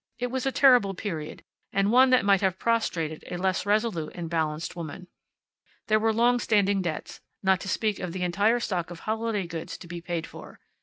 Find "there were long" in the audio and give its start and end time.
5.89-6.39